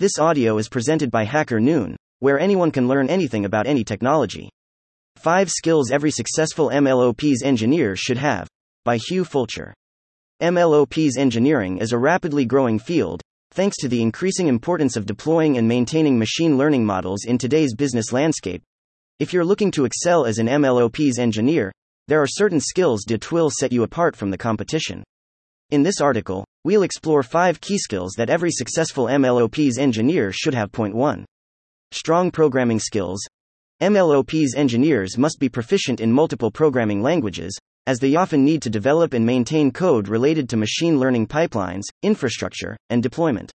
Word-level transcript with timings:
This 0.00 0.18
audio 0.18 0.56
is 0.56 0.70
presented 0.70 1.10
by 1.10 1.26
HackerNoon, 1.26 1.94
where 2.20 2.40
anyone 2.40 2.70
can 2.70 2.88
learn 2.88 3.10
anything 3.10 3.44
about 3.44 3.66
any 3.66 3.84
technology. 3.84 4.48
5 5.16 5.50
Skills 5.50 5.90
Every 5.90 6.10
Successful 6.10 6.70
MLOps 6.70 7.44
Engineer 7.44 7.94
Should 7.96 8.16
Have, 8.16 8.48
by 8.86 8.96
Huw 8.96 9.26
Fulcher. 9.26 9.74
MLOps 10.40 11.18
engineering 11.18 11.76
is 11.76 11.92
a 11.92 11.98
rapidly 11.98 12.46
growing 12.46 12.78
field, 12.78 13.20
thanks 13.52 13.76
to 13.76 13.88
the 13.88 14.00
increasing 14.00 14.46
importance 14.46 14.96
of 14.96 15.04
deploying 15.04 15.58
and 15.58 15.68
maintaining 15.68 16.18
machine 16.18 16.56
learning 16.56 16.86
models 16.86 17.26
in 17.26 17.36
today's 17.36 17.74
business 17.74 18.10
landscape. 18.10 18.62
If 19.18 19.34
you're 19.34 19.44
looking 19.44 19.70
to 19.72 19.84
excel 19.84 20.24
as 20.24 20.38
an 20.38 20.46
MLOps 20.46 21.18
engineer, 21.18 21.70
there 22.08 22.22
are 22.22 22.26
certain 22.26 22.60
skills 22.60 23.02
that 23.08 23.30
will 23.30 23.50
set 23.50 23.70
you 23.70 23.82
apart 23.82 24.16
from 24.16 24.30
the 24.30 24.38
competition. 24.38 25.04
In 25.70 25.84
this 25.84 26.00
article, 26.00 26.44
we'll 26.64 26.82
explore 26.82 27.22
five 27.22 27.60
key 27.60 27.78
skills 27.78 28.14
that 28.16 28.28
every 28.28 28.50
successful 28.50 29.04
MLOps 29.04 29.78
engineer 29.78 30.32
should 30.32 30.52
have. 30.52 30.72
Point 30.72 30.96
1. 30.96 31.24
Strong 31.92 32.32
programming 32.32 32.80
skills. 32.80 33.24
MLOps 33.80 34.56
engineers 34.56 35.16
must 35.16 35.38
be 35.38 35.48
proficient 35.48 36.00
in 36.00 36.12
multiple 36.12 36.50
programming 36.50 37.02
languages, 37.02 37.56
as 37.86 38.00
they 38.00 38.16
often 38.16 38.44
need 38.44 38.62
to 38.62 38.68
develop 38.68 39.12
and 39.12 39.24
maintain 39.24 39.70
code 39.70 40.08
related 40.08 40.48
to 40.48 40.56
machine 40.56 40.98
learning 40.98 41.28
pipelines, 41.28 41.84
infrastructure, 42.02 42.76
and 42.88 43.00
deployment. 43.00 43.52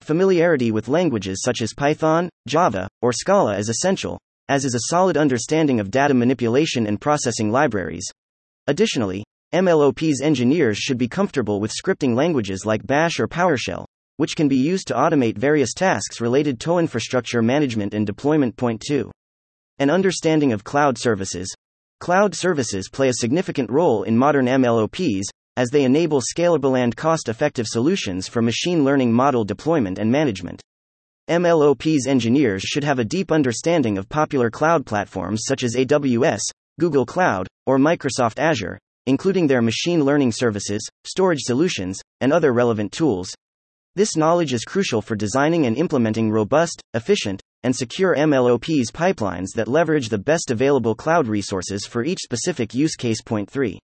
Familiarity 0.00 0.72
with 0.72 0.88
languages 0.88 1.40
such 1.44 1.62
as 1.62 1.72
Python, 1.72 2.28
Java, 2.48 2.88
or 3.00 3.12
Scala 3.12 3.56
is 3.56 3.68
essential, 3.68 4.18
as 4.48 4.64
is 4.64 4.74
a 4.74 4.90
solid 4.90 5.16
understanding 5.16 5.78
of 5.78 5.92
data 5.92 6.14
manipulation 6.14 6.88
and 6.88 7.00
processing 7.00 7.52
libraries. 7.52 8.10
Additionally, 8.66 9.23
MLOps 9.54 10.20
engineers 10.20 10.76
should 10.78 10.98
be 10.98 11.06
comfortable 11.06 11.60
with 11.60 11.70
scripting 11.70 12.16
languages 12.16 12.66
like 12.66 12.84
Bash 12.84 13.20
or 13.20 13.28
PowerShell, 13.28 13.84
which 14.16 14.34
can 14.34 14.48
be 14.48 14.56
used 14.56 14.88
to 14.88 14.94
automate 14.94 15.38
various 15.38 15.74
tasks 15.74 16.20
related 16.20 16.58
to 16.58 16.78
infrastructure 16.78 17.40
management 17.40 17.94
and 17.94 18.04
deployment. 18.04 18.56
Point 18.56 18.82
2. 18.84 19.12
An 19.78 19.90
understanding 19.90 20.52
of 20.52 20.64
cloud 20.64 20.98
services. 20.98 21.54
Cloud 22.00 22.34
services 22.34 22.88
play 22.88 23.10
a 23.10 23.20
significant 23.20 23.70
role 23.70 24.02
in 24.02 24.18
modern 24.18 24.46
MLOps, 24.46 25.22
as 25.56 25.70
they 25.70 25.84
enable 25.84 26.20
scalable 26.20 26.76
and 26.76 26.96
cost 26.96 27.28
effective 27.28 27.68
solutions 27.68 28.26
for 28.26 28.42
machine 28.42 28.82
learning 28.82 29.12
model 29.12 29.44
deployment 29.44 30.00
and 30.00 30.10
management. 30.10 30.60
MLOps 31.30 32.08
engineers 32.08 32.64
should 32.64 32.82
have 32.82 32.98
a 32.98 33.04
deep 33.04 33.30
understanding 33.30 33.98
of 33.98 34.08
popular 34.08 34.50
cloud 34.50 34.84
platforms 34.84 35.42
such 35.46 35.62
as 35.62 35.76
AWS, 35.76 36.40
Google 36.80 37.06
Cloud, 37.06 37.46
or 37.66 37.78
Microsoft 37.78 38.40
Azure, 38.40 38.80
including 39.06 39.46
their 39.46 39.62
machine 39.62 40.04
learning 40.04 40.32
services, 40.32 40.88
storage 41.04 41.40
solutions, 41.42 42.00
and 42.20 42.32
other 42.32 42.52
relevant 42.52 42.92
tools. 42.92 43.34
This 43.96 44.16
knowledge 44.16 44.52
is 44.52 44.64
crucial 44.64 45.00
for 45.00 45.14
designing 45.14 45.66
and 45.66 45.76
implementing 45.76 46.30
robust, 46.30 46.82
efficient, 46.94 47.40
and 47.62 47.74
secure 47.74 48.16
MLOps 48.16 48.90
pipelines 48.90 49.52
that 49.54 49.68
leverage 49.68 50.08
the 50.08 50.18
best 50.18 50.50
available 50.50 50.94
cloud 50.94 51.28
resources 51.28 51.86
for 51.86 52.04
each 52.04 52.18
specific 52.20 52.74
use 52.74 52.96
case. 52.96 53.22
Point 53.22 53.48
3. 53.48 53.78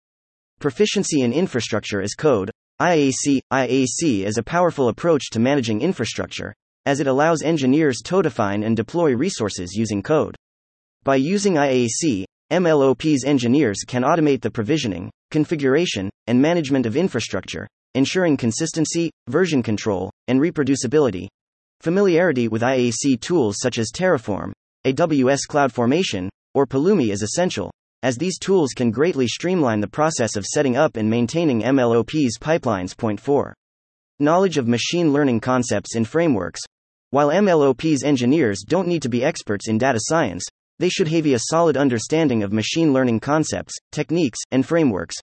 Proficiency 0.60 1.22
in 1.22 1.32
infrastructure 1.32 2.00
as 2.00 2.14
code. 2.14 2.50
IAC 2.80 3.40
IAC 3.52 4.24
is 4.24 4.38
a 4.38 4.42
powerful 4.42 4.88
approach 4.88 5.30
to 5.30 5.40
managing 5.40 5.80
infrastructure, 5.80 6.54
as 6.84 7.00
it 7.00 7.06
allows 7.06 7.42
engineers 7.42 8.00
to 8.04 8.22
define 8.22 8.62
and 8.62 8.76
deploy 8.76 9.14
resources 9.14 9.74
using 9.74 10.02
code. 10.02 10.36
By 11.02 11.16
using 11.16 11.54
IAC, 11.54 12.25
MLOps 12.52 13.24
engineers 13.24 13.78
can 13.84 14.02
automate 14.02 14.40
the 14.40 14.50
provisioning, 14.50 15.10
configuration, 15.32 16.08
and 16.28 16.40
management 16.40 16.86
of 16.86 16.96
infrastructure, 16.96 17.66
ensuring 17.94 18.36
consistency, 18.36 19.10
version 19.26 19.64
control, 19.64 20.12
and 20.28 20.40
reproducibility. 20.40 21.26
Familiarity 21.80 22.46
with 22.46 22.62
IAC 22.62 23.20
tools 23.20 23.56
such 23.58 23.78
as 23.78 23.90
Terraform, 23.92 24.52
AWS 24.86 25.40
CloudFormation, 25.48 26.28
or 26.54 26.68
Pulumi 26.68 27.10
is 27.10 27.22
essential, 27.22 27.72
as 28.04 28.16
these 28.16 28.38
tools 28.38 28.70
can 28.76 28.92
greatly 28.92 29.26
streamline 29.26 29.80
the 29.80 29.88
process 29.88 30.36
of 30.36 30.46
setting 30.46 30.76
up 30.76 30.96
and 30.96 31.10
maintaining 31.10 31.62
MLOps 31.62 32.38
pipelines. 32.40 32.96
Point 32.96 33.18
4. 33.18 33.52
Knowledge 34.20 34.56
of 34.56 34.68
machine 34.68 35.12
learning 35.12 35.40
concepts 35.40 35.96
and 35.96 36.06
frameworks. 36.06 36.60
While 37.10 37.30
MLOps 37.30 38.04
engineers 38.04 38.62
don't 38.64 38.86
need 38.86 39.02
to 39.02 39.08
be 39.08 39.24
experts 39.24 39.68
in 39.68 39.78
data 39.78 39.98
science, 40.00 40.44
they 40.78 40.88
should 40.88 41.08
have 41.08 41.26
a 41.26 41.38
solid 41.38 41.76
understanding 41.76 42.42
of 42.42 42.52
machine 42.52 42.92
learning 42.92 43.20
concepts, 43.20 43.74
techniques, 43.92 44.38
and 44.50 44.66
frameworks. 44.66 45.16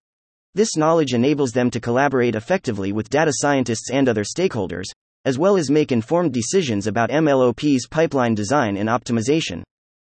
This 0.56 0.75
knowledge 0.75 1.14
enables 1.14 1.52
them 1.52 1.69
to 1.72 1.80
collaborate 1.80 2.36
effectively 2.36 2.91
with 2.91 3.09
data 3.09 3.31
scientists 3.34 3.90
and 3.92 4.08
other 4.08 4.24
stakeholders, 4.24 4.86
as 5.25 5.40
well 5.40 5.58
as 5.58 5.72
make 5.72 5.92
informed 5.92 6.34
decisions 6.34 6.86
about 6.86 7.09
MLOps 7.09 7.90
pipeline 7.90 8.36
design 8.36 8.78
and 8.78 8.90
optimization. 8.90 9.63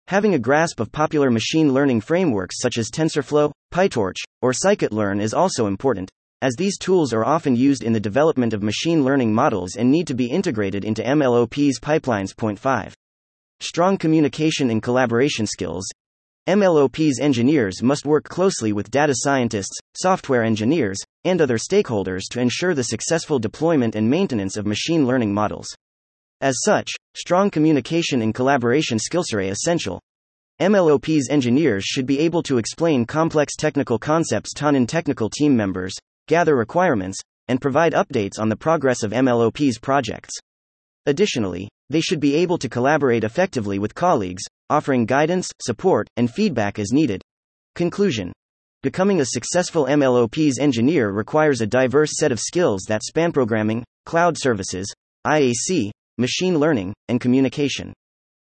Having 0.08 0.34
a 0.34 0.38
grasp 0.38 0.80
of 0.80 0.90
popular 0.90 1.30
machine 1.30 1.72
learning 1.72 2.00
frameworks 2.00 2.60
such 2.60 2.78
as 2.78 2.90
TensorFlow, 2.90 3.52
PyTorch, 3.72 4.16
or 4.42 4.52
scikit-learn 4.52 5.20
is 5.20 5.34
also 5.34 5.66
important, 5.66 6.10
as 6.42 6.54
these 6.56 6.78
tools 6.78 7.12
are 7.12 7.24
often 7.24 7.54
used 7.54 7.84
in 7.84 7.92
the 7.92 8.00
development 8.00 8.52
of 8.52 8.62
machine 8.62 9.04
learning 9.04 9.32
models 9.32 9.76
and 9.76 9.90
need 9.90 10.06
to 10.06 10.14
be 10.14 10.30
integrated 10.30 10.84
into 10.84 11.02
MLOps 11.02 11.78
pipelines. 11.80 12.36
Point 12.36 12.58
5. 12.58 12.94
Strong 13.62 13.98
communication 13.98 14.70
and 14.70 14.82
collaboration 14.82 15.46
skills. 15.46 15.86
MLOps 16.48 17.20
engineers 17.20 17.82
must 17.82 18.06
work 18.06 18.24
closely 18.24 18.72
with 18.72 18.90
data 18.90 19.12
scientists, 19.14 19.78
software 19.94 20.42
engineers, 20.42 20.98
and 21.24 21.42
other 21.42 21.58
stakeholders 21.58 22.22
to 22.30 22.40
ensure 22.40 22.74
the 22.74 22.82
successful 22.84 23.38
deployment 23.38 23.94
and 23.94 24.08
maintenance 24.08 24.56
of 24.56 24.64
machine 24.64 25.06
learning 25.06 25.34
models. 25.34 25.68
As 26.40 26.56
such, 26.64 26.90
strong 27.14 27.50
communication 27.50 28.22
and 28.22 28.34
collaboration 28.34 28.98
skills 28.98 29.30
are 29.34 29.40
essential. 29.40 30.00
MLOps 30.58 31.28
engineers 31.28 31.84
should 31.84 32.06
be 32.06 32.18
able 32.18 32.42
to 32.44 32.56
explain 32.56 33.04
complex 33.04 33.56
technical 33.56 33.98
concepts 33.98 34.54
to 34.54 34.72
non-technical 34.72 35.28
team 35.28 35.54
members, 35.54 35.94
gather 36.28 36.56
requirements, 36.56 37.18
and 37.48 37.60
provide 37.60 37.92
updates 37.92 38.38
on 38.38 38.48
the 38.48 38.56
progress 38.56 39.02
of 39.02 39.12
MLOps 39.12 39.80
projects. 39.82 40.32
Additionally, 41.06 41.68
they 41.88 42.00
should 42.00 42.20
be 42.20 42.36
able 42.36 42.58
to 42.58 42.68
collaborate 42.68 43.24
effectively 43.24 43.78
with 43.78 43.94
colleagues, 43.94 44.42
offering 44.68 45.06
guidance, 45.06 45.48
support, 45.60 46.08
and 46.16 46.30
feedback 46.30 46.78
as 46.78 46.92
needed. 46.92 47.22
Conclusion 47.74 48.32
Becoming 48.82 49.20
a 49.20 49.26
successful 49.26 49.86
MLOps 49.86 50.58
engineer 50.58 51.10
requires 51.10 51.60
a 51.60 51.66
diverse 51.66 52.12
set 52.16 52.32
of 52.32 52.40
skills 52.40 52.82
that 52.88 53.02
span 53.02 53.32
programming, 53.32 53.84
cloud 54.06 54.36
services, 54.38 54.86
IAC, 55.26 55.90
machine 56.16 56.58
learning, 56.58 56.94
and 57.08 57.20
communication. 57.20 57.92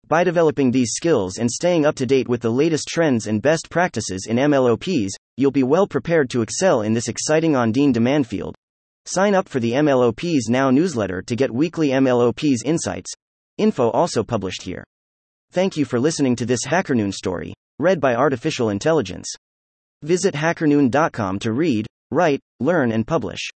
By 0.07 0.23
developing 0.23 0.71
these 0.71 0.93
skills 0.93 1.37
and 1.37 1.49
staying 1.49 1.85
up 1.85 1.95
to 1.95 2.05
date 2.05 2.27
with 2.27 2.41
the 2.41 2.51
latest 2.51 2.87
trends 2.87 3.27
and 3.27 3.41
best 3.41 3.69
practices 3.69 4.27
in 4.27 4.37
MLOps, 4.37 5.11
you'll 5.37 5.51
be 5.51 5.63
well 5.63 5.87
prepared 5.87 6.29
to 6.29 6.41
excel 6.41 6.81
in 6.81 6.93
this 6.93 7.07
exciting 7.07 7.55
on 7.55 7.71
demand 7.71 8.27
field. 8.27 8.55
Sign 9.07 9.35
up 9.35 9.47
for 9.47 9.59
the 9.59 9.73
MLOps 9.73 10.49
Now 10.49 10.71
newsletter 10.71 11.21
to 11.21 11.35
get 11.35 11.53
weekly 11.53 11.89
MLOps 11.89 12.65
insights. 12.65 13.13
Info 13.57 13.91
also 13.91 14.23
published 14.23 14.63
here. 14.63 14.83
Thank 15.51 15.77
you 15.77 15.85
for 15.85 15.99
listening 15.99 16.35
to 16.37 16.45
this 16.45 16.65
HackerNoon 16.65 17.13
story, 17.13 17.53
read 17.77 18.01
by 18.01 18.15
Artificial 18.15 18.69
Intelligence. 18.69 19.27
Visit 20.01 20.33
hackernoon.com 20.33 21.39
to 21.39 21.53
read, 21.53 21.85
write, 22.11 22.39
learn, 22.59 22.91
and 22.91 23.05
publish. 23.05 23.49